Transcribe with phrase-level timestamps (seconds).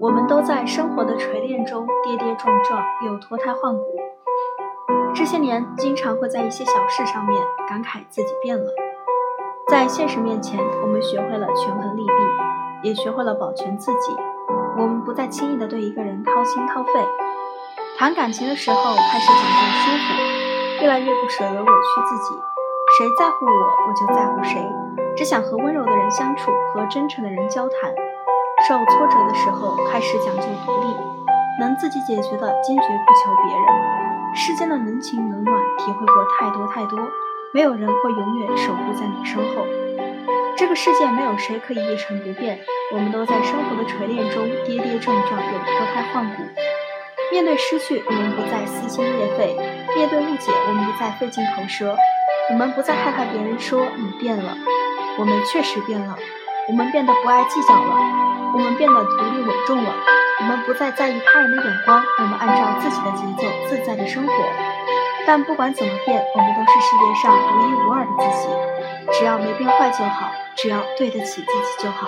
[0.00, 3.84] 我们都在生活的锤炼中跌跌撞撞，又脱胎换骨。
[5.12, 8.70] 这些年，经常会在一些小事上面感慨自己变了。
[9.66, 14.16] 在现实面前，我们学会了权衡利弊，也学会了保全自己。
[14.76, 16.92] 我们不再轻易的对一个人掏心掏肺，
[17.98, 22.34] 谈感情的时候开始讲究舒服，越来越不舍得委屈自己。
[22.96, 24.64] 谁在乎我，我就在乎谁，
[25.16, 27.92] 只想和温柔的人相处，和真诚的人交谈。
[28.66, 30.96] 受挫折的时候，开始讲究独立，
[31.60, 33.64] 能自己解决的坚决不求别人。
[34.34, 36.98] 世间的人情冷暖，体会过太多太多，
[37.54, 39.64] 没有人会永远守护在你身后。
[40.56, 42.58] 这个世界没有谁可以一成不变，
[42.92, 46.42] 我们都在生活的锤炼中跌跌撞撞又脱胎换骨。
[47.30, 49.54] 面对失去，我们不再撕心裂肺；
[49.94, 51.96] 面对误解，我们不再费尽口舌。
[52.50, 54.56] 我们不再害怕别人说你变了，
[55.18, 56.16] 我们确实变了。
[56.68, 57.96] 我们变得不爱计较了。
[58.52, 59.92] 我们变得独立稳重了，
[60.40, 64.32] 我们不再在意他人的眼光，我们按照自己的节奏自在的生活。
[65.26, 68.48] 但不管怎么变，我们都是世界上独一无二的自己。
[69.12, 72.06] 只要没变坏就好，只要对得起自己就好。